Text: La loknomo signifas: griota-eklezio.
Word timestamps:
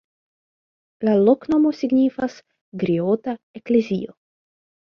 La 1.07 1.13
loknomo 1.27 1.73
signifas: 1.81 2.39
griota-eklezio. 2.85 4.19